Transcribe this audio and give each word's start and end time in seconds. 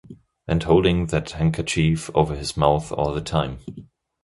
And 0.47 0.63
holding 0.63 1.05
that 1.05 1.29
handkerchief 1.29 2.09
over 2.15 2.35
his 2.35 2.57
mouth 2.57 2.91
all 2.91 3.13
the 3.13 3.21
time. 3.21 3.59